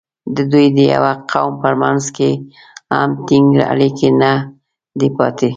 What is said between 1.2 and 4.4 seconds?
قوم په منځ کې هم ټینګ اړیکې نه